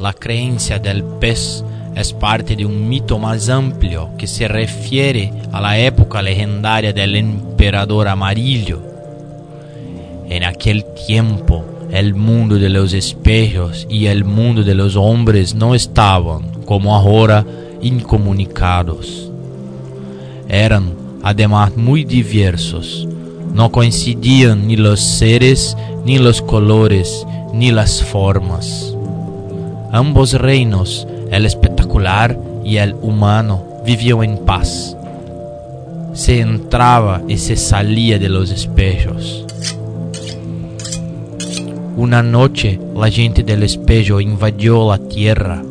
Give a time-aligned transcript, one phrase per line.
[0.00, 1.64] la creencia del pez
[1.94, 7.14] es parte de un mito más amplio que se refiere a la época legendaria del
[7.16, 8.82] emperador amarillo.
[10.28, 15.74] En aquel tiempo, el mundo de los espejos y el mundo de los hombres no
[15.74, 17.46] estaban, como ahora,
[17.80, 19.30] incomunicados.
[20.48, 20.92] Eran,
[21.22, 23.06] además, muy diversos.
[23.52, 28.93] No coincidían ni los seres, ni los colores, ni las formas.
[29.94, 34.96] Ambos reinos, el espectacular y el humano, vivían en paz.
[36.14, 39.46] Se entraba y se salía de los espejos.
[41.96, 45.62] Una noche la gente del espejo invadió la tierra.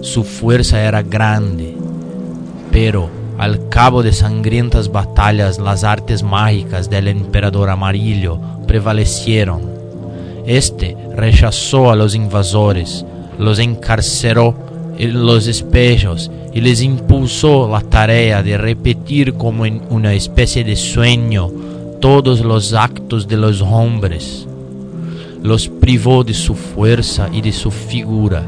[0.00, 1.76] Su fuerza era grande,
[2.72, 9.62] pero al cabo de sangrientas batallas las artes mágicas del emperador amarillo prevalecieron.
[10.46, 13.06] Este rechazó a los invasores,
[13.38, 14.54] los encarceró
[14.98, 20.76] en los espejos y les impulsó la tarea de repetir como en una especie de
[20.76, 21.50] sueño
[22.00, 24.46] todos los actos de los hombres.
[25.42, 28.42] Los privó de su fuerza y de su figura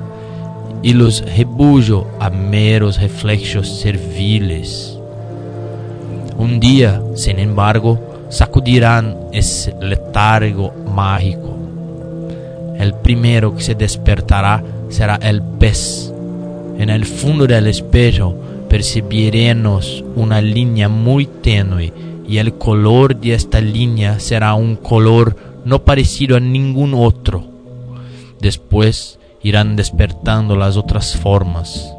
[0.83, 4.99] y los redujo a meros reflejos serviles.
[6.37, 11.59] Un día, sin embargo, sacudirán ese letargo mágico.
[12.81, 16.11] El primero que se despertará será el pez.
[16.78, 18.34] En el fondo del espejo
[18.70, 21.93] percibiremos una línea muy tenue
[22.27, 27.44] y el color de esta línea será un color no parecido a ningún otro.
[28.41, 31.94] Después irán despertando las otras formas.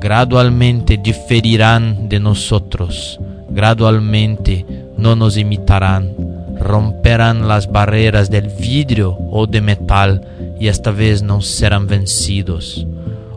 [0.00, 3.18] Gradualmente diferirán de nosotros,
[3.50, 4.64] gradualmente
[4.96, 6.23] no nos imitarán,
[6.58, 10.26] romperán las barreras del vidrio o de metal
[10.60, 12.86] y esta vez no serán vencidos.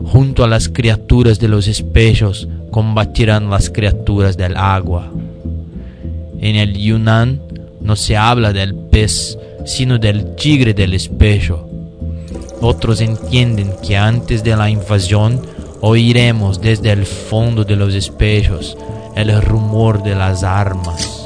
[0.06, 5.12] Junto a las criaturas de los espejos combatirán las criaturas del agua.
[6.40, 7.42] En el Yunnan
[7.82, 11.68] no se habla del pez, sino del tigre del espejo.
[12.62, 15.42] Otros entienden que antes de la invasión
[15.82, 18.78] oiremos desde el fondo de los espejos
[19.16, 21.17] el rumor de las armas.